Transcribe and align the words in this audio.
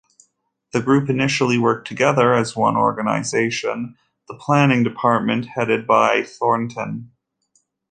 The 0.71 0.81
group 0.81 1.11
initially 1.11 1.59
worked 1.59 1.87
together 1.87 2.33
as 2.33 2.55
one 2.55 2.75
organization, 2.75 3.97
the 4.27 4.33
planning 4.33 4.81
department, 4.81 5.45
headed 5.49 5.85
by 5.85 6.23
Thornton. 6.23 7.11